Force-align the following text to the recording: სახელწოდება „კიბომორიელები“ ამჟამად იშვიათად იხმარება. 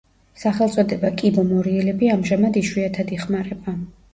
სახელწოდება 0.43 1.11
„კიბომორიელები“ 1.21 2.09
ამჟამად 2.15 2.61
იშვიათად 2.63 3.17
იხმარება. 3.19 3.79